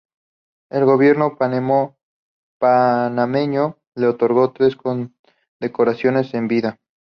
[0.71, 1.37] El gobierno
[2.57, 6.79] panameño le otorgó tres condecoraciones en vida.